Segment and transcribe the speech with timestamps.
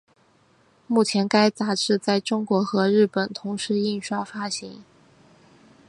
[0.87, 4.83] 目前该杂志在中国和日本同时印刷发行。